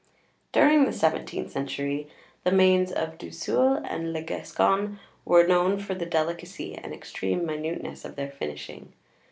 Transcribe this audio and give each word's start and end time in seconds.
During 0.51 0.85
the 0.85 0.93
seventeenth 0.93 1.51
century 1.51 2.07
the 2.43 2.49
names 2.49 2.91
of 2.91 3.19
Du 3.19 3.31
Sueil 3.31 3.83
and 3.87 4.13
Le 4.13 4.23
Gascon 4.23 4.97
were 5.25 5.45
known 5.45 5.77
for 5.77 5.93
the 5.93 6.07
delicacy 6.07 6.73
and 6.73 6.91
extreme 6.91 7.45
minuteness 7.45 8.03
of 8.03 8.15
their 8.15 8.31
finishing. 8.31 8.93